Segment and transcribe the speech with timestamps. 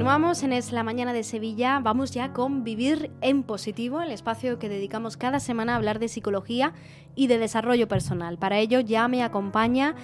[0.00, 1.78] Continuamos en Es la Mañana de Sevilla.
[1.78, 6.08] Vamos ya con Vivir en Positivo, el espacio que dedicamos cada semana a hablar de
[6.08, 6.72] psicología
[7.14, 8.38] y de desarrollo personal.
[8.38, 9.94] Para ello ya me acompaña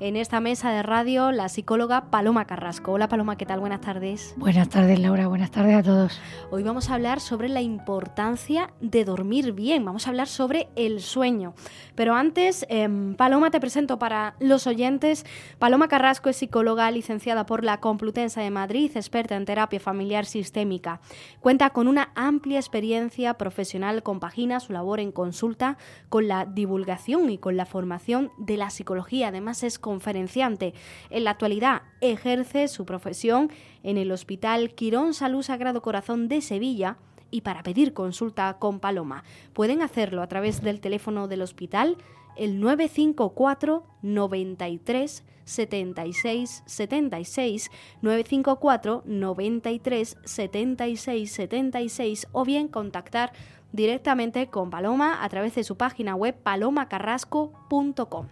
[0.00, 2.92] en esta mesa de radio la psicóloga Paloma Carrasco.
[2.92, 3.60] Hola Paloma, ¿qué tal?
[3.60, 4.34] Buenas tardes.
[4.36, 6.20] Buenas tardes Laura, buenas tardes a todos.
[6.50, 11.00] Hoy vamos a hablar sobre la importancia de dormir bien, vamos a hablar sobre el
[11.00, 11.54] sueño.
[11.94, 15.24] Pero antes, em, Paloma, te presento para los oyentes.
[15.58, 21.00] Paloma Carrasco es psicóloga licenciada por la Complutense de Madrid, experta en terapia familiar sistémica.
[21.40, 27.38] Cuenta con una amplia experiencia profesional, compagina su labor en consulta con la divulgación y
[27.38, 29.28] con la formación de la psicología.
[29.28, 30.72] Además es conferenciante.
[31.10, 33.50] En la actualidad ejerce su profesión
[33.82, 36.96] en el Hospital Quirón Salud Sagrado Corazón de Sevilla
[37.30, 41.98] y para pedir consulta con Paloma pueden hacerlo a través del teléfono del hospital
[42.38, 53.32] el 954 93 76 76 954 93 76 76 o bien contactar
[53.72, 58.28] directamente con Paloma a través de su página web palomacarrasco.com.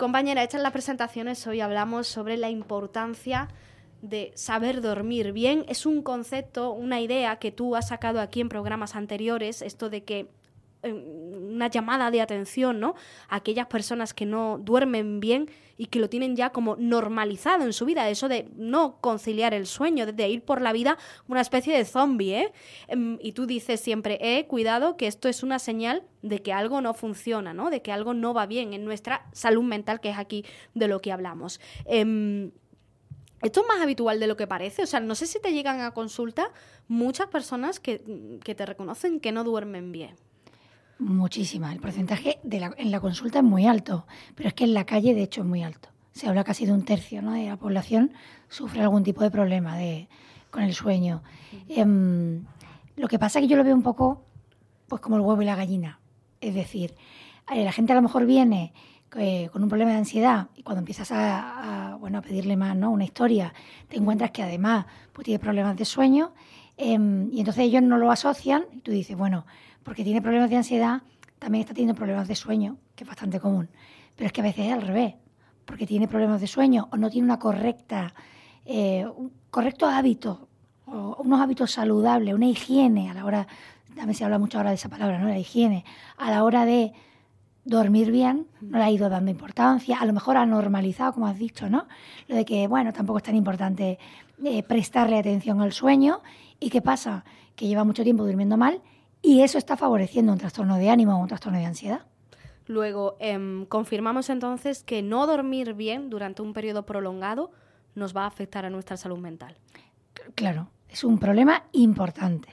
[0.00, 3.48] Compañera, hechas las presentaciones, hoy hablamos sobre la importancia
[4.00, 5.66] de saber dormir bien.
[5.68, 10.02] Es un concepto, una idea que tú has sacado aquí en programas anteriores, esto de
[10.02, 10.30] que
[10.82, 12.94] una llamada de atención, ¿no?
[13.28, 17.72] A aquellas personas que no duermen bien y que lo tienen ya como normalizado en
[17.72, 21.76] su vida, eso de no conciliar el sueño, de ir por la vida una especie
[21.76, 22.52] de zombie, ¿eh?
[22.88, 26.80] Em, y tú dices siempre, eh, cuidado, que esto es una señal de que algo
[26.80, 27.70] no funciona, ¿no?
[27.70, 31.00] De que algo no va bien en nuestra salud mental, que es aquí de lo
[31.00, 31.60] que hablamos.
[31.86, 32.50] Em,
[33.42, 34.82] esto es más habitual de lo que parece.
[34.82, 36.52] O sea, no sé si te llegan a consulta
[36.88, 40.14] muchas personas que te reconocen que no duermen bien.
[41.00, 41.72] Muchísima.
[41.72, 44.84] El porcentaje de la, en la consulta es muy alto, pero es que en la
[44.84, 45.88] calle, de hecho, es muy alto.
[46.12, 47.32] Se habla casi de un tercio ¿no?
[47.32, 48.12] de la población
[48.50, 50.08] sufre algún tipo de problema de,
[50.50, 51.22] con el sueño.
[51.68, 52.44] Em,
[52.96, 54.26] lo que pasa es que yo lo veo un poco
[54.88, 56.00] pues como el huevo y la gallina.
[56.42, 56.94] Es decir,
[57.50, 58.74] eh, la gente a lo mejor viene
[59.16, 62.90] eh, con un problema de ansiedad y cuando empiezas a, bueno, a pedirle más ¿no?
[62.90, 63.54] una historia,
[63.88, 64.84] te encuentras que además
[65.14, 66.32] pues, tiene problemas de sueño
[66.76, 69.46] em, y entonces ellos no lo asocian y tú dices, bueno,
[69.82, 71.02] porque tiene problemas de ansiedad,
[71.38, 73.68] también está teniendo problemas de sueño, que es bastante común.
[74.16, 75.14] Pero es que a veces es al revés,
[75.64, 78.14] porque tiene problemas de sueño o no tiene una correcta,
[78.64, 80.48] eh, un correcto hábito,
[80.86, 83.46] o unos hábitos saludables, una higiene a la hora,
[83.94, 85.28] también se habla mucho ahora de esa palabra, ¿no?
[85.28, 85.84] La higiene,
[86.16, 86.92] a la hora de
[87.64, 91.38] dormir bien, no le ha ido dando importancia, a lo mejor ha normalizado, como has
[91.38, 91.86] dicho, ¿no?
[92.26, 93.98] Lo de que, bueno, tampoco es tan importante
[94.44, 96.20] eh, prestarle atención al sueño.
[96.58, 97.24] ¿Y qué pasa?
[97.54, 98.82] Que lleva mucho tiempo durmiendo mal
[99.22, 102.06] y eso está favoreciendo un trastorno de ánimo o un trastorno de ansiedad.
[102.66, 107.50] Luego, em, confirmamos entonces que no dormir bien durante un periodo prolongado
[107.94, 109.56] nos va a afectar a nuestra salud mental.
[110.34, 112.48] Claro, es un problema importante.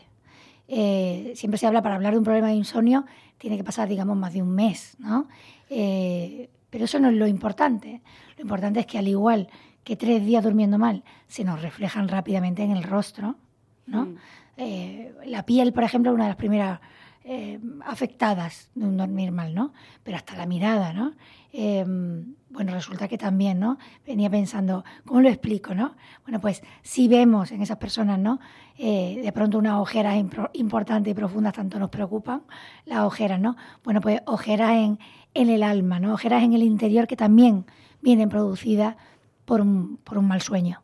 [0.67, 3.05] Eh, siempre se habla para hablar de un problema de insomnio,
[3.37, 5.27] tiene que pasar, digamos, más de un mes, ¿no?
[5.69, 8.01] Eh, pero eso no es lo importante.
[8.37, 9.47] Lo importante es que al igual
[9.83, 13.35] que tres días durmiendo mal se nos reflejan rápidamente en el rostro,
[13.85, 14.05] ¿no?
[14.05, 14.15] Mm.
[14.57, 16.79] Eh, la piel, por ejemplo, es una de las primeras
[17.23, 19.73] eh, afectadas de un dormir mal, ¿no?
[20.03, 21.13] Pero hasta la mirada, ¿no?
[21.51, 23.77] Em, bueno, resulta que también, ¿no?
[24.05, 25.95] Venía pensando, ¿cómo lo explico, no?
[26.23, 28.39] Bueno, pues si vemos en esas personas, ¿no?
[28.77, 30.15] Eh, de pronto unas ojeras
[30.53, 32.43] importantes y profundas tanto nos preocupan,
[32.85, 33.57] las ojeras, ¿no?
[33.83, 34.97] Bueno, pues ojeras en,
[35.33, 36.13] en el alma, ¿no?
[36.13, 37.65] Ojeras en el interior que también
[38.01, 38.95] vienen producidas
[39.43, 40.81] por un, por un mal sueño.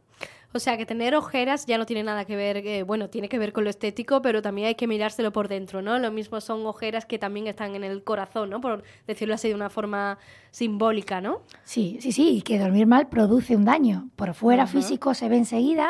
[0.56, 3.40] O sea, que tener ojeras ya no tiene nada que ver, eh, bueno, tiene que
[3.40, 5.98] ver con lo estético, pero también hay que mirárselo por dentro, ¿no?
[5.98, 8.62] Lo mismo son ojeras que también están en el corazón, ¿no?
[8.62, 10.20] Por decirlo así de una forma
[10.52, 11.42] simbólica, ¿no?
[11.64, 14.10] Sí, sí, sí, y que dormir mal produce un daño.
[14.16, 15.90] Por fuera físico se ve enseguida.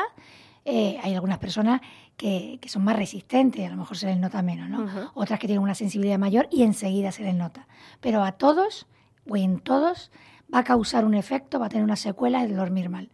[0.63, 1.81] Eh, hay algunas personas
[2.15, 5.11] que, que, son más resistentes, a lo mejor se les nota menos, ¿no?
[5.13, 7.67] Otras que tienen una sensibilidad mayor y enseguida se les nota.
[7.99, 8.87] Pero a todos,
[9.27, 10.09] o en todos,
[10.53, 13.09] va a causar un efecto, va a tener una secuela el dormir mal.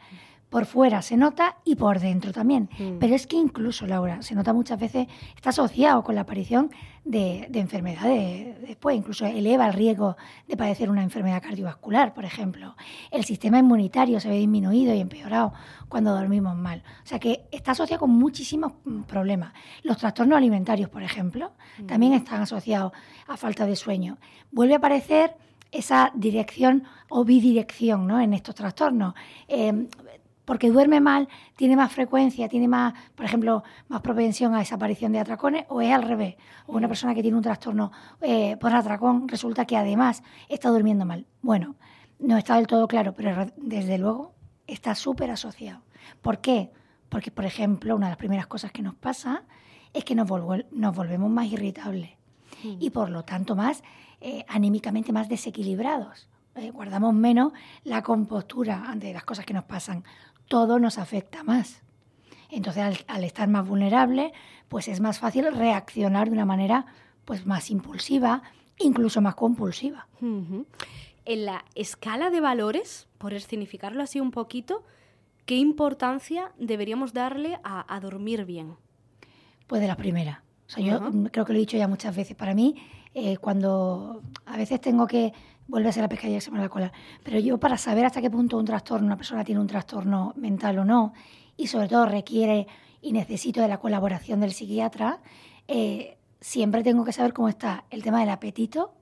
[0.49, 2.69] Por fuera se nota y por dentro también.
[2.77, 2.99] Mm.
[2.99, 6.71] Pero es que incluso, Laura, se nota muchas veces, está asociado con la aparición
[7.05, 10.17] de, de enfermedades después, incluso eleva el riesgo
[10.47, 12.75] de padecer una enfermedad cardiovascular, por ejemplo.
[13.11, 15.53] El sistema inmunitario se ve disminuido y empeorado
[15.87, 16.83] cuando dormimos mal.
[17.03, 19.53] O sea que está asociado con muchísimos mm, problemas.
[19.83, 21.51] Los trastornos alimentarios, por ejemplo,
[21.87, 22.91] también están asociados
[23.27, 24.17] a falta de sueño.
[24.51, 25.35] Vuelve a aparecer
[25.71, 28.19] esa dirección o bidirección ¿no?
[28.19, 29.13] en estos trastornos.
[29.47, 29.87] Eh,
[30.49, 35.11] porque duerme mal, tiene más frecuencia, tiene más, por ejemplo, más propensión a esa aparición
[35.11, 36.37] de atracones, o es al revés.
[36.65, 41.05] O una persona que tiene un trastorno eh, por atracón resulta que además está durmiendo
[41.05, 41.27] mal.
[41.43, 41.75] Bueno,
[42.17, 44.33] no está del todo claro, pero desde luego
[44.65, 45.83] está súper asociado.
[46.19, 46.71] ¿Por qué?
[47.09, 49.43] Porque, por ejemplo, una de las primeras cosas que nos pasa
[49.93, 50.27] es que nos,
[50.71, 52.09] nos volvemos más irritables
[52.63, 53.83] y, por lo tanto, más
[54.19, 56.27] eh, anímicamente más desequilibrados.
[56.59, 57.53] Eh, guardamos menos
[57.83, 60.03] la compostura ante las cosas que nos pasan
[60.49, 61.81] todo nos afecta más.
[62.49, 64.33] Entonces, al, estar más vulnerable,
[64.67, 66.87] pues es más fácil reaccionar de una manera
[67.23, 68.41] pues más impulsiva,
[68.79, 70.07] incluso más compulsiva.
[70.19, 74.83] En la escala de valores, por escenificarlo así un poquito,
[75.45, 78.75] ¿qué importancia deberíamos darle a, dormir bien?
[79.67, 80.43] Pues de la primera.
[80.67, 80.99] O sea, yo
[81.31, 82.35] creo que lo he dicho ya muchas veces.
[82.35, 82.75] Para mí,
[83.13, 85.33] eh, cuando a veces tengo que
[85.69, 86.91] vuelve a ser la pescadilla que se me la cola.
[87.23, 90.79] Pero yo para saber hasta qué punto un trastorno, una persona tiene un trastorno mental
[90.79, 91.13] o no,
[91.55, 92.67] y sobre todo requiere
[93.01, 95.19] y necesito de la colaboración del psiquiatra,
[95.67, 98.93] eh, siempre tengo que saber cómo está el tema del apetito,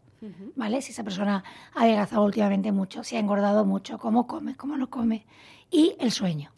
[0.56, 0.81] ¿vale?
[0.81, 1.44] Si esa persona
[1.74, 5.25] ha adelgazado últimamente mucho, si ha engordado mucho, cómo come, cómo no come,
[5.72, 6.52] y el sueño.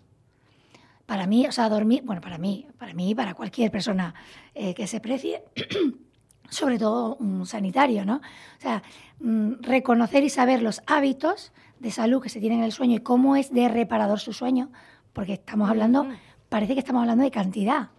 [1.05, 4.13] Para mí, o sea, dormir, bueno, para mí, para mí, para cualquier persona
[4.53, 5.43] eh, que se precie,
[6.49, 8.15] sobre todo un sanitario, ¿no?
[8.17, 8.83] O sea,
[9.19, 12.99] mm, reconocer y saber los hábitos de salud que se tienen en el sueño y
[12.99, 14.71] cómo es de reparador su sueño,
[15.13, 16.07] porque estamos hablando,
[16.49, 17.89] parece que estamos hablando de cantidad.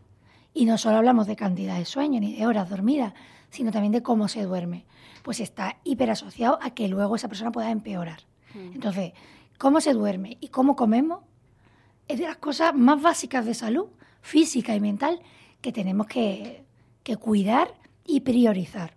[0.52, 3.14] Y no solo hablamos de cantidad de sueño ni de horas dormidas,
[3.50, 4.84] sino también de cómo se duerme.
[5.22, 8.20] Pues está hiperasociado a que luego esa persona pueda empeorar.
[8.54, 9.12] Entonces,
[9.58, 11.20] cómo se duerme y cómo comemos
[12.08, 13.86] es de las cosas más básicas de salud
[14.22, 15.20] física y mental
[15.60, 16.64] que tenemos que,
[17.04, 17.74] que cuidar
[18.04, 18.94] y priorizar.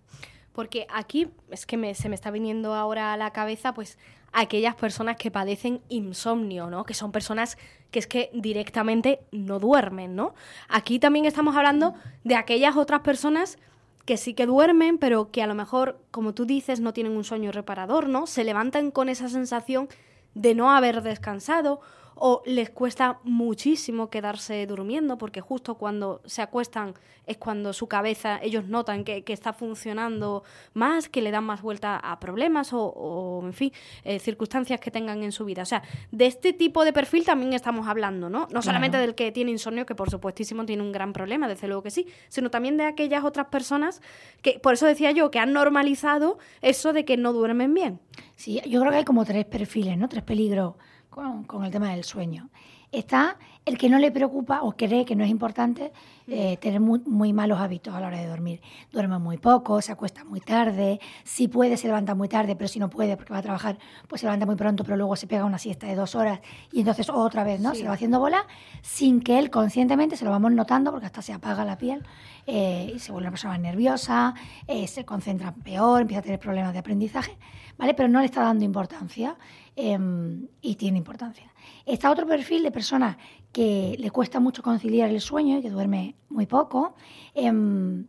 [0.52, 3.98] Porque aquí es que se me está viniendo ahora a la cabeza, pues,
[4.32, 6.84] aquellas personas que padecen insomnio, ¿no?
[6.84, 7.56] Que son personas
[7.90, 10.34] que es que directamente no duermen, ¿no?
[10.68, 13.58] Aquí también estamos hablando de aquellas otras personas
[14.04, 17.24] que sí que duermen, pero que a lo mejor, como tú dices, no tienen un
[17.24, 18.26] sueño reparador, ¿no?
[18.26, 19.88] Se levantan con esa sensación
[20.34, 21.80] de no haber descansado
[22.16, 26.94] o les cuesta muchísimo quedarse durmiendo porque justo cuando se acuestan
[27.26, 30.44] es cuando su cabeza, ellos notan que, está funcionando
[30.74, 33.72] más, que le dan más vuelta a problemas o, en fin,
[34.04, 35.62] eh, circunstancias que tengan en su vida.
[35.62, 35.82] O sea,
[36.12, 38.46] de este tipo de perfil también estamos hablando, ¿no?
[38.52, 41.82] No solamente del que tiene insomnio, que por supuestísimo tiene un gran problema, desde luego
[41.82, 44.02] que sí, sino también de aquellas otras personas
[44.42, 48.00] que, por eso decía yo, que han normalizado eso de que no duermen bien.
[48.36, 50.08] Sí, yo creo que hay como tres perfiles, ¿no?
[50.08, 50.74] Tres peligros
[51.14, 52.48] con, el tema del sueño.
[52.90, 55.92] Está el que no le preocupa o cree que no es importante
[56.28, 58.60] eh, tener muy, malos hábitos a la hora de dormir.
[58.92, 62.78] Duerme muy poco, se acuesta muy tarde, si puede se levanta muy tarde, pero si
[62.78, 65.44] no puede porque va a trabajar, pues se levanta muy pronto, pero luego se pega
[65.44, 66.40] una siesta de dos horas
[66.72, 67.74] y entonces otra vez, ¿no?
[67.74, 68.46] Se lo va haciendo bola
[68.82, 72.04] sin que él conscientemente se lo vamos notando porque hasta se apaga la piel
[72.46, 74.34] eh, y se vuelve una persona más nerviosa,
[74.68, 77.36] eh, se concentra peor, empieza a tener problemas de aprendizaje,
[77.76, 77.94] ¿vale?
[77.94, 79.36] Pero no le está dando importancia.
[79.76, 81.52] Em, y tiene importancia.
[81.84, 83.18] Está otro perfil de persona
[83.50, 86.94] que le cuesta mucho conciliar el sueño y que duerme muy poco,
[87.34, 88.06] em,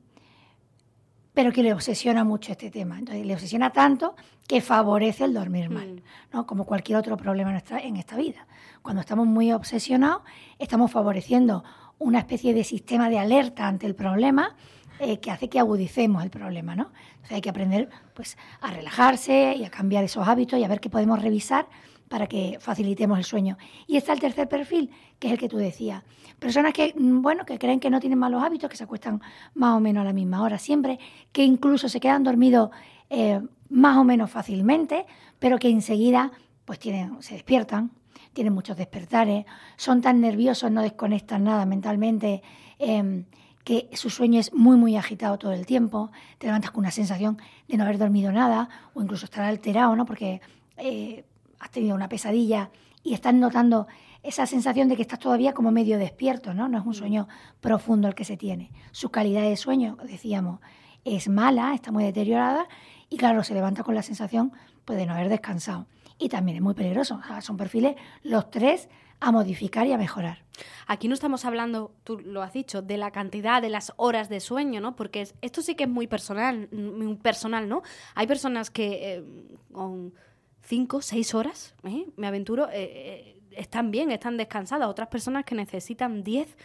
[1.33, 2.99] pero que le obsesiona mucho este tema.
[2.99, 4.15] Entonces, le obsesiona tanto
[4.47, 6.35] que favorece el dormir mal, mm.
[6.35, 6.45] ¿no?
[6.45, 8.45] como cualquier otro problema nuestra, en esta vida.
[8.83, 10.21] Cuando estamos muy obsesionados,
[10.59, 11.63] estamos favoreciendo
[11.97, 14.55] una especie de sistema de alerta ante el problema
[14.99, 16.91] eh, que hace que agudicemos el problema, ¿no?
[17.15, 20.79] Entonces hay que aprender pues, a relajarse y a cambiar esos hábitos y a ver
[20.79, 21.67] qué podemos revisar
[22.07, 23.57] para que facilitemos el sueño.
[23.87, 26.03] Y está el tercer perfil, que es el que tú decías.
[26.39, 29.21] Personas que, mm, bueno, que creen que no tienen malos hábitos, que se acuestan
[29.53, 30.99] más o menos a la misma hora siempre,
[31.31, 32.69] que incluso se quedan dormidos
[33.09, 35.05] eh, más o menos fácilmente,
[35.39, 36.31] pero que enseguida
[36.65, 37.91] pues tienen, se despiertan,
[38.33, 39.45] tienen muchos despertares,
[39.77, 42.41] son tan nerviosos, no desconectan nada mentalmente.
[42.79, 43.25] Em,
[43.65, 47.37] que su sueño es muy, muy agitado todo el tiempo, te levantas con una sensación
[47.67, 50.05] de no haber dormido nada o incluso estar alterado, ¿no?
[50.05, 50.39] Porque
[50.77, 51.25] eh,
[51.59, 52.69] has tenido una pesadilla
[53.03, 53.87] y estás notando
[54.21, 56.69] esa sensación de que estás todavía como medio despierto, ¿no?
[56.69, 56.93] No es un mm.
[56.93, 57.27] sueño
[57.59, 58.71] profundo el que se tiene.
[58.91, 60.59] Su calidad de sueño, decíamos,
[61.03, 62.67] es mala, está muy deteriorada
[63.09, 64.53] y claro, se levanta con la sensación
[64.85, 65.87] pues, de no haber descansado.
[66.19, 67.19] Y también es muy peligroso.
[67.41, 68.89] son perfiles los tres
[69.25, 70.43] a modificar y a mejorar.
[70.85, 74.39] Aquí no estamos hablando, tú lo has dicho, de la cantidad de las horas de
[74.39, 74.95] sueño, ¿no?
[74.95, 77.81] Porque esto sí que es muy personal, muy personal, ¿no?
[78.13, 79.23] Hay personas que eh,
[79.71, 80.13] con
[80.61, 82.05] cinco, seis horas, ¿eh?
[82.17, 84.87] me aventuro, eh, están bien, están descansadas.
[84.87, 86.55] Otras personas que necesitan diez,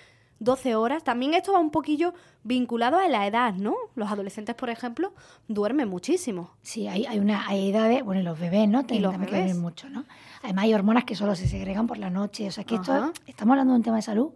[0.40, 1.04] 12 horas.
[1.04, 3.76] También esto va un poquillo vinculado a la edad, ¿no?
[3.94, 5.14] Los adolescentes, por ejemplo,
[5.46, 6.50] duermen muchísimo.
[6.62, 8.80] Sí, hay, hay una hay edades, bueno, los bebés, ¿no?
[8.80, 9.30] los bebés.
[9.30, 10.04] duermen mucho, ¿no?
[10.42, 12.48] Además hay hormonas que solo se segregan por la noche.
[12.48, 14.32] O sea, que esto, estamos hablando de un tema de salud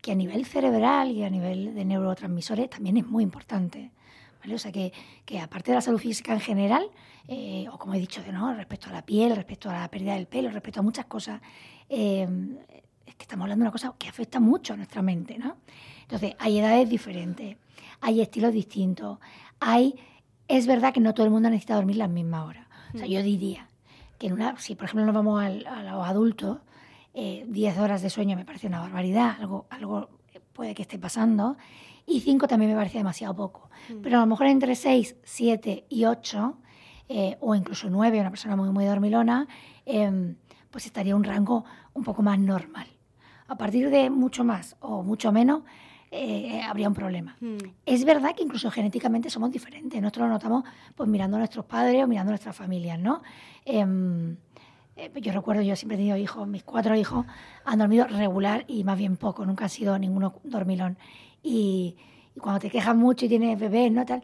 [0.00, 3.92] que a nivel cerebral y a nivel de neurotransmisores también es muy importante.
[4.40, 4.54] ¿vale?
[4.54, 4.92] O sea, que,
[5.26, 6.90] que, aparte de la salud física en general,
[7.28, 8.54] eh, o como he dicho, ¿no?
[8.54, 11.42] respecto a la piel, respecto a la pérdida del pelo, respecto a muchas cosas,
[11.90, 12.26] eh,
[13.20, 15.58] que estamos hablando de una cosa que afecta mucho a nuestra mente, ¿no?
[16.00, 17.58] Entonces, hay edades diferentes,
[18.00, 19.18] hay estilos distintos,
[19.60, 19.94] hay...
[20.48, 22.66] Es verdad que no todo el mundo necesita dormir las mismas horas.
[22.94, 23.68] O sea, yo diría
[24.18, 26.58] que en una, si por ejemplo nos vamos a los adultos,
[27.14, 27.46] 10
[27.76, 30.08] eh, horas de sueño me parece una barbaridad, algo, algo
[30.52, 31.56] puede que esté pasando,
[32.04, 33.70] y 5 también me parece demasiado poco.
[33.90, 34.00] Mm.
[34.02, 36.58] Pero a lo mejor entre 6, 7 y 8,
[37.10, 39.46] eh, o incluso 9, una persona muy, muy dormilona,
[39.86, 40.34] em,
[40.70, 42.88] pues estaría un rango un poco más normal.
[43.50, 45.62] A partir de mucho más o mucho menos,
[46.12, 47.36] eh, habría un problema.
[47.40, 47.56] Hmm.
[47.84, 50.00] Es verdad que incluso genéticamente somos diferentes.
[50.00, 50.64] Nosotros lo notamos
[50.94, 53.22] pues mirando a nuestros padres o mirando a nuestras familias, ¿no?
[53.64, 54.36] Em,
[54.94, 57.26] eh, yo recuerdo, yo siempre he tenido hijos, mis cuatro hijos
[57.64, 60.96] han dormido regular y más bien poco, nunca han sido ninguno dormilón.
[61.42, 61.96] Y,
[62.36, 64.06] y cuando te quejas mucho y tienes bebés, ¿no?
[64.06, 64.22] Tal,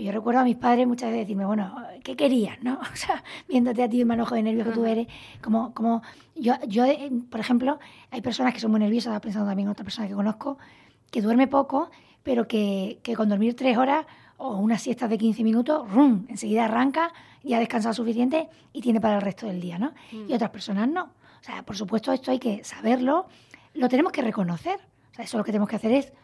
[0.00, 2.56] pues yo recuerdo a mis padres muchas veces decirme, bueno, ¿qué querías?
[2.62, 2.80] ¿no?
[2.92, 5.06] O sea, viéndote a ti el manojo de nervios que tú eres,
[5.42, 6.00] como, como
[6.34, 7.78] yo, yo, eh, por ejemplo,
[8.10, 10.56] hay personas que son muy nerviosas, estaba pensando también en otra persona que conozco,
[11.10, 11.90] que duerme poco,
[12.22, 14.06] pero que, que con dormir tres horas
[14.38, 19.02] o una siesta de 15 minutos, rum, enseguida arranca, ya ha descansado suficiente y tiene
[19.02, 19.92] para el resto del día, ¿no?
[20.12, 20.30] Mm.
[20.30, 21.04] Y otras personas no.
[21.04, 23.26] O sea, por supuesto, esto hay que saberlo,
[23.74, 24.80] lo tenemos que reconocer.
[25.12, 26.14] O sea, eso lo que tenemos que hacer es,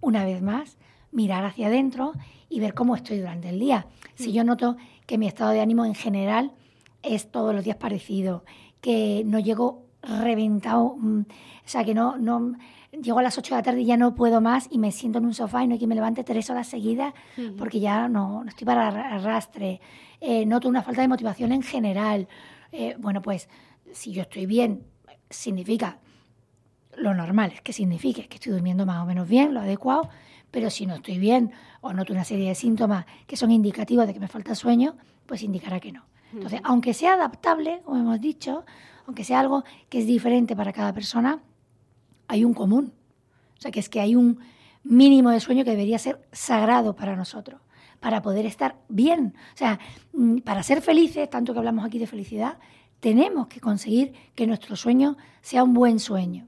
[0.00, 0.76] una vez más,
[1.12, 2.12] mirar hacia adentro
[2.48, 3.86] y ver cómo estoy durante el día.
[4.14, 4.32] Si mm.
[4.32, 4.76] yo noto
[5.06, 6.52] que mi estado de ánimo en general
[7.02, 8.44] es todos los días parecido,
[8.80, 12.54] que no llego reventado, mm, o sea, que no, no
[12.90, 15.18] llego a las 8 de la tarde y ya no puedo más y me siento
[15.18, 17.14] en un sofá y no hay que me levante tres horas seguidas
[17.56, 19.80] porque ya no, no, estoy para arrastre.
[20.20, 22.28] Eh, noto una falta de motivación en general.
[22.70, 23.48] Eh, bueno, pues
[23.92, 24.84] si yo estoy bien,
[25.30, 25.98] significa
[26.96, 30.10] lo normal, es que signifique que estoy durmiendo más o menos bien, lo adecuado,
[30.52, 34.14] pero si no estoy bien o noto una serie de síntomas que son indicativos de
[34.14, 36.04] que me falta sueño, pues indicará que no.
[36.32, 38.64] Entonces, aunque sea adaptable, como hemos dicho,
[39.06, 41.42] aunque sea algo que es diferente para cada persona,
[42.28, 42.92] hay un común.
[43.58, 44.38] O sea, que es que hay un
[44.84, 47.60] mínimo de sueño que debería ser sagrado para nosotros,
[48.00, 49.34] para poder estar bien.
[49.54, 49.78] O sea,
[50.12, 52.58] mm, para ser felices, tanto que hablamos aquí de felicidad,
[53.00, 56.46] tenemos que conseguir que nuestro sueño sea un buen sueño,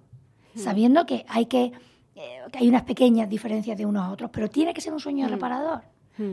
[0.54, 1.72] sabiendo que hay que
[2.16, 5.00] eh, que hay unas pequeñas diferencias de unos a otros, pero tiene que ser un
[5.00, 5.30] sueño mm.
[5.30, 5.82] reparador.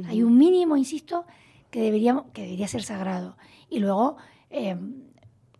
[0.07, 1.25] Hay un mínimo, insisto,
[1.71, 3.35] que, deberíamos, que debería ser sagrado.
[3.67, 4.17] Y luego,
[4.51, 4.77] eh,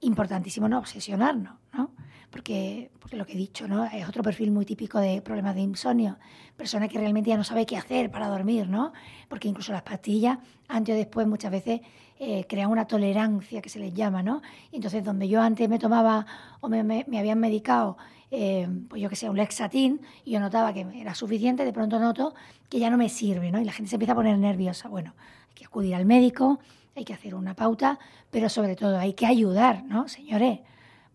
[0.01, 1.91] importantísimo no obsesionarnos, ¿no?
[2.29, 3.85] Porque, porque lo que he dicho, ¿no?
[3.85, 6.17] Es otro perfil muy típico de problemas de insomnio.
[6.55, 8.93] Persona que realmente ya no sabe qué hacer para dormir, ¿no?
[9.27, 10.37] Porque incluso las pastillas,
[10.67, 11.81] antes o después, muchas veces
[12.19, 14.41] eh, crean una tolerancia que se les llama, ¿no?
[14.71, 16.25] Y entonces, donde yo antes me tomaba
[16.61, 17.97] o me, me, me habían medicado
[18.31, 22.00] eh, pues yo que sé, un Lexatin, y yo notaba que era suficiente, de pronto
[22.00, 22.33] noto
[22.69, 23.59] que ya no me sirve, ¿no?
[23.59, 24.88] Y la gente se empieza a poner nerviosa.
[24.88, 25.13] Bueno,
[25.50, 26.59] hay que acudir al médico,
[26.95, 28.00] hay que hacer una pauta,
[28.31, 30.07] pero sobre todo hay que ayudar, ¿no?
[30.07, 30.59] Señores,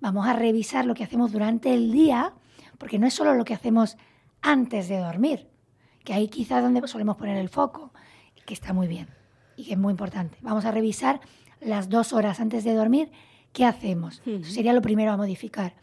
[0.00, 2.35] vamos a revisar lo que hacemos durante el día,
[2.78, 3.96] porque no es solo lo que hacemos
[4.42, 5.49] antes de dormir,
[6.04, 7.92] que ahí quizás donde solemos poner el foco,
[8.44, 9.08] que está muy bien
[9.56, 10.38] y que es muy importante.
[10.40, 11.20] Vamos a revisar
[11.61, 13.11] las dos horas antes de dormir,
[13.52, 14.23] ¿qué hacemos?
[14.25, 15.75] Eso sería lo primero a modificar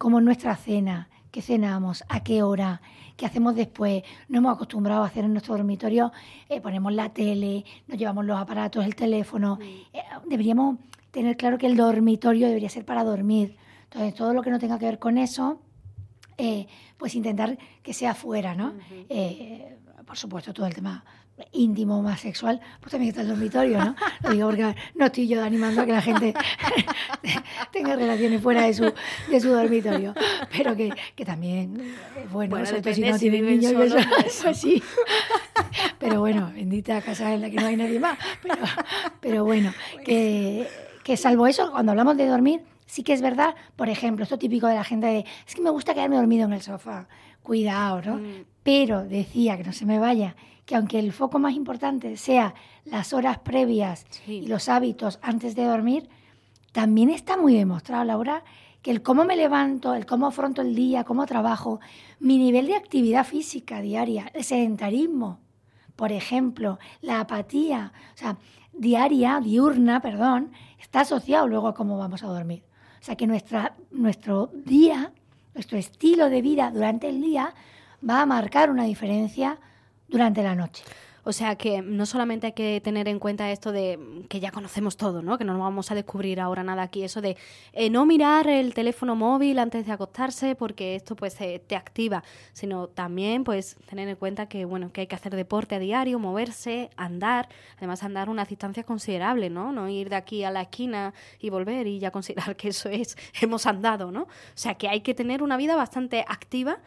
[0.00, 2.80] como nuestra cena, qué cenamos, a qué hora,
[3.18, 4.02] qué hacemos después.
[4.30, 6.10] No hemos acostumbrado a hacer en nuestro dormitorio,
[6.48, 9.56] eh, ponemos la tele, nos llevamos los aparatos, el teléfono.
[9.56, 9.62] Mm.
[9.92, 10.78] Eh, deberíamos
[11.10, 13.58] tener claro que el dormitorio debería ser para dormir.
[13.84, 15.60] Entonces, todo lo que no tenga que ver con eso,
[16.38, 16.66] eh,
[16.96, 18.72] pues intentar que sea fuera, ¿no?
[20.10, 21.04] Por supuesto, todo el tema
[21.52, 23.94] íntimo, más sexual, pues también está el dormitorio, ¿no?
[24.24, 26.34] Lo digo porque no estoy yo animando a que la gente
[27.72, 28.92] tenga relaciones fuera de su,
[29.30, 30.12] de su dormitorio,
[30.50, 34.52] pero que, que también es bueno, bueno sobre todo si no tienen niños, eso, eso
[34.52, 34.82] sí.
[36.00, 38.18] Pero bueno, bendita casa en la que no hay nadie más.
[38.42, 38.56] Pero,
[39.20, 39.72] pero bueno,
[40.04, 40.66] que,
[41.04, 44.66] que salvo eso, cuando hablamos de dormir, sí que es verdad, por ejemplo, esto típico
[44.66, 47.06] de la gente de, es que me gusta quedarme dormido en el sofá.
[47.44, 48.16] Cuidado, ¿no?
[48.16, 48.49] Mm.
[48.62, 50.36] Pero decía que no se me vaya
[50.66, 55.64] que aunque el foco más importante sea las horas previas y los hábitos antes de
[55.64, 56.08] dormir,
[56.70, 58.44] también está muy demostrado, Laura,
[58.80, 61.80] que el cómo me levanto, el cómo afronto el día, cómo trabajo,
[62.20, 65.40] mi nivel de actividad física diaria, el sedentarismo,
[65.96, 68.38] por ejemplo, la apatía, o sea,
[68.72, 72.62] diaria, diurna, perdón, está asociado luego a cómo vamos a dormir.
[73.00, 75.12] O sea que nuestra, nuestro día,
[75.52, 77.54] nuestro estilo de vida durante el día
[78.08, 79.58] va a marcar una diferencia
[80.08, 80.84] durante la noche.
[81.22, 84.96] O sea que no solamente hay que tener en cuenta esto de que ya conocemos
[84.96, 85.36] todo, ¿no?
[85.36, 87.36] Que no vamos a descubrir ahora nada aquí, eso de
[87.72, 92.88] eh, no mirar el teléfono móvil antes de acostarse porque esto pues te activa, sino
[92.88, 96.90] también pues tener en cuenta que bueno, que hay que hacer deporte a diario, moverse,
[96.96, 99.72] andar, además andar una distancia considerable, ¿no?
[99.72, 103.16] No ir de aquí a la esquina y volver y ya considerar que eso es
[103.42, 104.22] hemos andado, ¿no?
[104.22, 106.78] O sea que hay que tener una vida bastante activa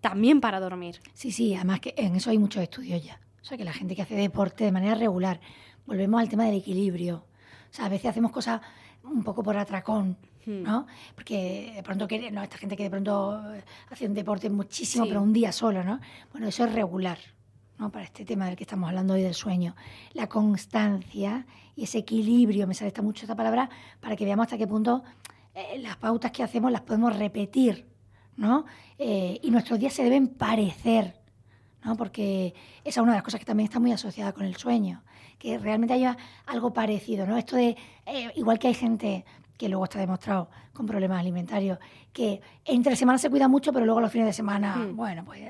[0.00, 1.00] también para dormir.
[1.14, 3.20] Sí, sí, además que en eso hay muchos estudios ya.
[3.40, 5.40] O sea, que la gente que hace deporte de manera regular,
[5.86, 7.26] volvemos al tema del equilibrio.
[7.70, 8.60] O sea, a veces hacemos cosas
[9.04, 10.62] un poco por atracón, hmm.
[10.62, 10.86] ¿no?
[11.14, 13.40] Porque de pronto, que, no, esta gente que de pronto
[13.90, 16.00] hace un deporte muchísimo, pero un día solo, ¿no?
[16.32, 17.18] Bueno, eso es regular,
[17.78, 17.90] ¿no?
[17.90, 19.76] Para este tema del que estamos hablando hoy del sueño.
[20.12, 23.68] La constancia y ese equilibrio, me sale mucho esta palabra,
[24.00, 25.04] para que veamos hasta qué punto
[25.54, 27.86] eh, las pautas que hacemos las podemos repetir,
[28.36, 28.66] ¿no?
[28.98, 31.14] Eh, y nuestros días se deben parecer
[31.94, 35.02] porque esa es una de las cosas que también está muy asociada con el sueño,
[35.38, 36.16] que realmente haya
[36.46, 37.36] algo parecido, ¿no?
[37.36, 37.76] Esto de,
[38.06, 39.24] eh, igual que hay gente
[39.56, 41.78] que luego está demostrado con problemas alimentarios,
[42.12, 44.96] que entre semanas se cuida mucho, pero luego los fines de semana, hmm.
[44.96, 45.40] bueno, pues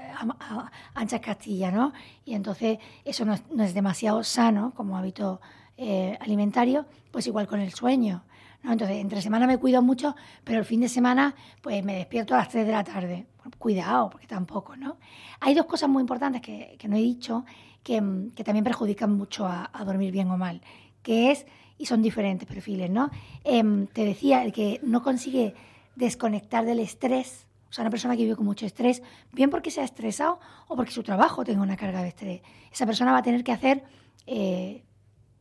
[0.95, 1.93] anchas castillas, ¿no?
[2.25, 5.41] Y entonces eso no es, demasiado sano como hábito
[5.77, 8.23] eh, alimentario, pues igual con el sueño.
[8.63, 12.39] Entonces, entre semana me cuido mucho, pero el fin de semana pues me despierto a
[12.39, 13.27] las 3 de la tarde.
[13.59, 14.97] cuidado, porque tampoco, ¿no?
[15.41, 17.45] Hay dos cosas muy importantes que, no he dicho
[17.83, 18.01] que,
[18.45, 20.61] también perjudican mucho a, dormir bien o mal,
[21.03, 21.47] que es,
[21.79, 23.11] y son diferentes perfiles, ¿no?
[23.45, 25.55] Em, te decía, el que no consigue
[25.95, 29.81] desconectar del estrés, o sea, una persona que vive con mucho estrés, bien porque se
[29.81, 32.43] ha estresado o porque su trabajo tenga una carga de estrés.
[32.73, 33.85] Esa persona va a tener que hacer
[34.27, 34.83] eh,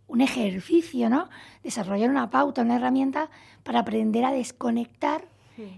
[0.07, 1.29] un ejercicio, ¿no?
[1.63, 3.29] Desarrollar una pauta, una herramienta
[3.63, 5.27] para aprender a desconectar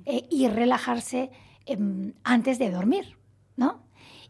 [0.05, 1.31] eh, y relajarse
[1.65, 3.17] em, antes de dormir,
[3.55, 3.83] ¿no?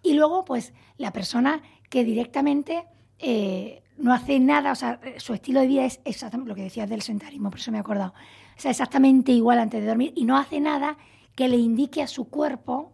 [0.04, 2.86] Y luego, pues, la persona que directamente
[3.20, 6.90] eh, no hace nada, o sea, su estilo de vida es exactamente lo que decías
[6.90, 8.14] del sentarismo, por eso me he acordado.
[8.58, 10.98] O sea, exactamente igual antes de dormir y no hace nada
[11.36, 12.94] que le indique a su cuerpo,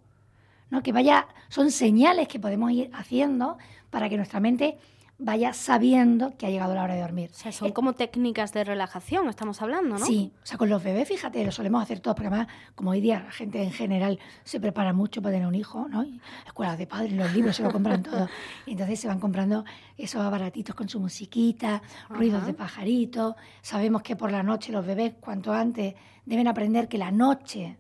[0.70, 0.82] ¿no?
[0.84, 3.58] Que vaya, son señales que podemos ir haciendo
[3.90, 4.78] para que nuestra mente
[5.24, 7.30] vaya sabiendo que ha llegado la hora de dormir.
[7.32, 10.06] O sea, son eh, como técnicas de relajación, estamos hablando, ¿no?
[10.06, 13.00] Sí, o sea, con los bebés, fíjate, lo solemos hacer todos, porque además, como hoy
[13.00, 16.06] día la gente en general se prepara mucho para tener un hijo, ¿no?
[16.46, 18.28] escuelas de padres, los libros se lo compran todo.
[18.66, 19.64] Y entonces se van comprando
[19.98, 23.36] esos aparatitos con su musiquita, ruidos de pajaritos.
[23.62, 27.78] Sabemos que por la noche los bebés, cuanto antes, deben aprender que la noche,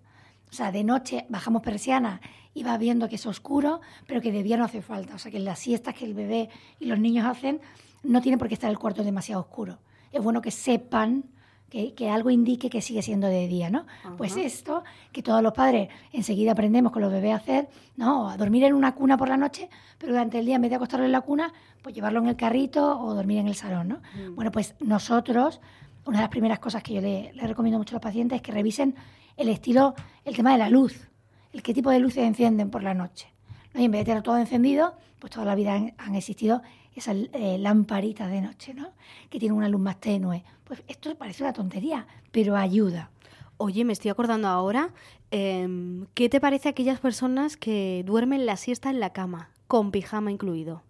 [0.53, 2.21] o sea, de noche bajamos persianas
[2.53, 5.15] y va viendo que es oscuro, pero que de día no hace falta.
[5.15, 6.47] O sea, que las siestas que el bebé
[6.79, 7.59] y los niños hacen,
[8.03, 9.79] no tiene por qué estar el cuarto demasiado oscuro.
[10.11, 11.23] Es bueno que sepan
[11.71, 13.87] que, que, algo indique que sigue siendo de día, ¿no?
[14.15, 18.29] Pues esto, que todos los padres enseguida aprendemos con los bebés a hacer, ¿no?
[18.29, 20.75] A dormir en una cuna por la noche, pero durante el día, en vez de
[20.75, 23.95] acostarlo en la cuna, pues llevarlo en el carrito o dormir en el salón, ¿no?
[24.13, 24.35] Mm.
[24.35, 25.61] Bueno, pues nosotros,
[26.05, 28.43] una de las primeras cosas que yo le, le recomiendo mucho a los pacientes es
[28.43, 28.93] que revisen
[29.37, 31.09] el estilo, el tema de la luz
[31.53, 33.31] el qué tipo de luces encienden por la noche.
[33.75, 36.61] Y en vez de tener todo encendido, pues toda la vida han, existido
[36.95, 38.91] esas eh, lamparitas de noche, ¿no?
[39.29, 40.43] Que tienen una luz más tenue.
[40.63, 43.09] Pues esto parece una tontería, pero ayuda.
[43.57, 44.89] Oye, me estoy acordando ahora,
[45.31, 50.31] em, ¿qué te parece aquellas personas que duermen la siesta en la cama, con pijama
[50.31, 50.83] incluido?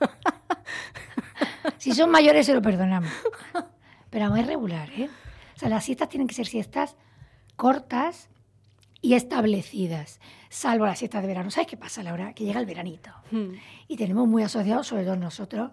[1.78, 3.10] si son mayores se lo perdonamos.
[4.10, 5.10] Pero es regular, ¿eh?
[5.64, 6.94] Sea, las siestas tienen que ser siestas
[7.56, 8.28] cortas,
[9.04, 11.50] y establecidas, salvo las siestas de verano.
[11.50, 12.32] ¿Sabes qué pasa, Laura?
[12.32, 13.50] Que llega el veranito hmm.
[13.86, 15.72] y tenemos muy asociado, sobre todo nosotros,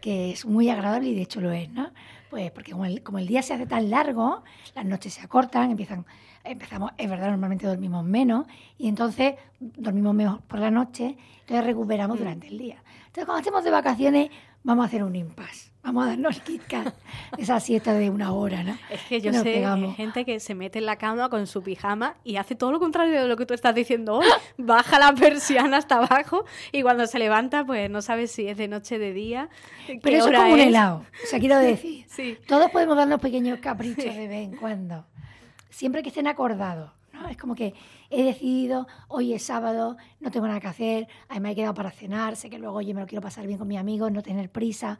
[0.00, 1.90] que es muy agradable y de hecho lo es, ¿no?
[2.30, 4.42] Pues porque como el, como el día se hace tan largo,
[4.74, 6.06] las noches se acortan, empiezan,
[6.42, 8.46] empezamos, es verdad, normalmente dormimos menos
[8.78, 12.20] y entonces dormimos mejor por la noche, entonces recuperamos hmm.
[12.20, 12.82] durante el día.
[13.08, 14.30] Entonces cuando estemos de vacaciones
[14.62, 16.94] vamos a hacer un impasse vamos a darnos KitKat,
[17.38, 18.76] esa siesta de una hora, ¿no?
[18.90, 19.64] Es que yo sé
[19.96, 23.22] gente que se mete en la cama con su pijama y hace todo lo contrario
[23.22, 24.26] de lo que tú estás diciendo hoy.
[24.58, 28.68] Baja la persiana hasta abajo y cuando se levanta, pues no sabes si es de
[28.68, 29.48] noche, de día.
[30.02, 31.04] Pero eso es como un helado.
[31.24, 32.06] O sea, quiero decir,
[32.46, 35.06] todos podemos darnos pequeños caprichos de vez en cuando,
[35.70, 36.92] siempre que estén acordados.
[37.20, 37.28] ¿No?
[37.28, 37.74] Es como que
[38.08, 41.08] he decidido, hoy es sábado, no tengo nada que hacer,
[41.40, 43.68] me he quedado para cenar, sé que luego, oye, me lo quiero pasar bien con
[43.68, 44.98] mis amigos, no tener prisa,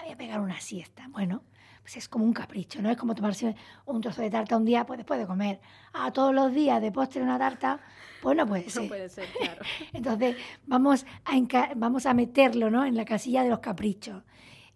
[0.00, 1.08] voy a pegar una siesta.
[1.08, 1.42] Bueno,
[1.82, 2.90] pues es como un capricho, ¿no?
[2.90, 3.54] Es como tomarse
[3.86, 5.60] un trozo de tarta un día, pues después de comer.
[5.92, 7.80] A todos los días de postre una tarta,
[8.22, 8.82] pues no puede ser.
[8.82, 9.62] No puede ser, claro.
[9.92, 12.84] Entonces, vamos a, vamos a meterlo, ¿no?
[12.84, 14.22] En la casilla de los caprichos.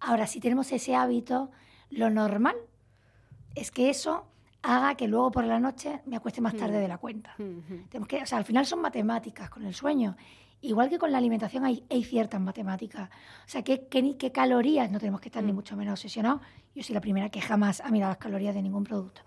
[0.00, 1.50] Ahora, si tenemos ese hábito,
[1.90, 2.56] lo normal
[3.54, 4.26] es que eso
[4.62, 6.80] haga que luego por la noche me acueste más tarde mm.
[6.80, 7.34] de la cuenta.
[7.88, 10.16] Tenemos que, o sea, al final son matemáticas con el sueño.
[10.62, 13.08] Igual que con la alimentación hay, hay ciertas matemáticas.
[13.10, 14.90] O sea, ¿qué, qué, calorías?
[14.90, 15.54] No tenemos que estar ni mm.
[15.54, 16.40] mucho menos obsesionados.
[16.74, 19.22] Yo soy la primera que jamás ha mirado las calorías de ningún producto.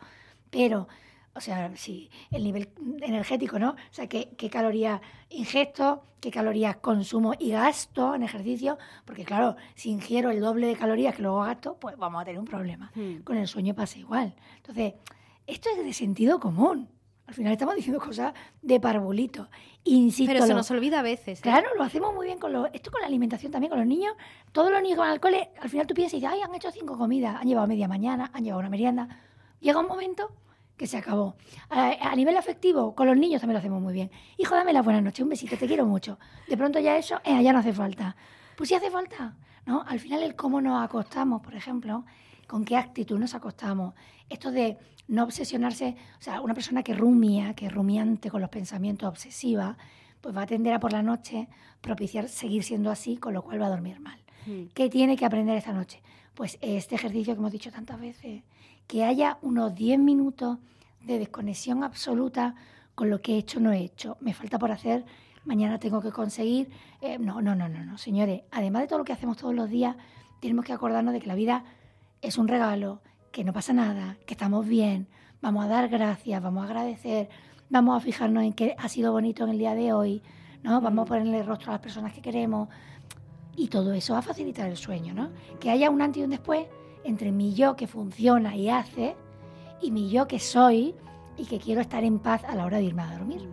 [0.50, 0.88] Pero,
[1.34, 2.70] o sea, sí, el nivel
[3.02, 3.72] energético, ¿no?
[3.72, 8.78] O sea, qué, qué calorías ingesto, qué calorías consumo y gasto en ejercicio.
[9.06, 12.40] Porque, claro, si ingiero el doble de calorías que luego gasto, pues vamos a tener
[12.40, 12.92] un problema.
[12.96, 13.20] Mm.
[13.20, 14.34] Con el sueño pasa igual.
[14.58, 14.96] Entonces,
[15.50, 16.90] esto es de sentido común.
[17.28, 19.50] Al final estamos diciendo cosas de parvulito.
[19.84, 20.34] Insisto.
[20.34, 21.40] Pero se nos olvida a veces.
[21.40, 21.42] ¿eh?
[21.44, 24.14] Claro, lo hacemos muy bien con lo, esto con la alimentación también, con los niños.
[24.52, 26.56] Todos los niños que van al cole, al final tú piensas y dices, ay, han
[26.56, 29.08] hecho cinco comidas, han llevado media mañana, han llevado una merienda.
[29.60, 30.32] Llega un momento
[30.76, 31.36] que se acabó.
[31.70, 34.10] A, nivel afectivo, con los niños también lo hacemos muy bien.
[34.38, 36.18] Hijo, dame la buena noche, un besito, te quiero mucho.
[36.48, 38.16] De pronto ya eso, eh, ya no hace falta.
[38.56, 39.36] Pues sí hace falta,
[39.66, 39.84] ¿no?
[39.86, 42.06] Al final el cómo nos acostamos, por ejemplo,
[42.50, 43.94] con qué actitud nos acostamos.
[44.28, 49.08] Esto de no obsesionarse, o sea, una persona que rumia, que rumiante con los pensamientos
[49.08, 49.78] obsesiva,
[50.20, 51.48] pues va a tender a por la noche
[51.80, 54.20] propiciar seguir siendo así, con lo cual va a dormir mal.
[54.48, 54.64] Hmm.
[54.74, 56.02] ¿Qué tiene que aprender esta noche?
[56.34, 58.42] Pues este ejercicio que hemos dicho tantas veces,
[58.88, 60.58] que haya unos 10 minutos
[61.06, 62.56] de desconexión absoluta
[62.96, 65.06] con lo que he hecho no he hecho, me falta por hacer,
[65.46, 66.72] mañana tengo que conseguir.
[67.00, 69.70] Eh, no, no, no, no, no, señores, además de todo lo que hacemos todos los
[69.70, 69.96] días,
[70.40, 71.64] tenemos que acordarnos de que la vida
[72.22, 73.02] es un regalo,
[73.32, 75.08] que no pasa nada, que estamos bien,
[75.42, 77.30] vamos a dar gracias, vamos a agradecer,
[77.70, 80.22] vamos a fijarnos en qué ha sido bonito en el día de hoy,
[80.64, 80.82] ¿no?
[80.82, 82.70] Vamos a ponerle rostro a las personas que queremos
[83.56, 85.32] y todo eso va a facilitar el sueño, ¿no?
[85.60, 86.66] Que haya un antes y un después
[87.04, 89.16] entre mi yo que funciona y hace
[89.82, 90.96] y mi yo que soy
[91.38, 93.48] y que quiero estar en paz a la hora de irme a dormir.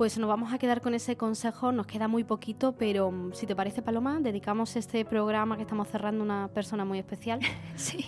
[0.00, 3.46] Pues nos vamos a quedar con ese consejo, nos queda muy poquito, pero mm, si
[3.46, 7.38] te parece, Paloma, dedicamos este programa que estamos cerrando a una persona muy especial.
[7.76, 8.06] sí,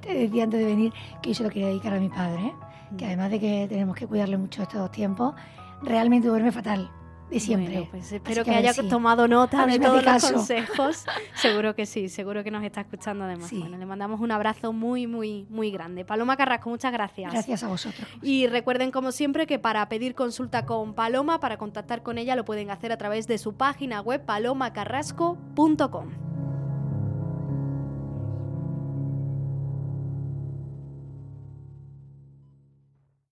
[0.00, 2.54] te decía antes de venir que yo se lo quería dedicar a mi padre, ¿eh?
[2.96, 3.08] que mm.
[3.08, 5.34] además de que tenemos que cuidarle mucho estos tiempos,
[5.82, 6.88] realmente duerme fatal
[7.32, 7.88] de siempre.
[7.90, 11.04] pues espero que, haya tomado nota de todos los consejos.
[11.34, 13.50] seguro que sí, seguro que nos está escuchando además.
[13.52, 16.04] Bueno, le mandamos un abrazo muy, muy, muy grande.
[16.04, 17.32] Paloma Carrasco, muchas gracias.
[17.32, 18.06] Gracias a vosotros.
[18.22, 22.44] Y recuerden, como siempre, que para pedir consulta con Paloma, para contactar con ella, lo
[22.44, 26.31] pueden hacer a través de su página web palomacarrasco.com.